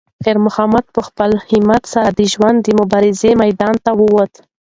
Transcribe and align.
خیر 0.23 0.37
محمد 0.45 0.85
په 0.95 1.01
خپل 1.07 1.31
همت 1.49 1.83
سره 1.93 2.09
د 2.11 2.19
ژوند 2.33 2.57
د 2.61 2.67
مبارزې 2.79 3.31
میدان 3.43 3.75
ته 3.85 3.91
وووت. 3.99 4.33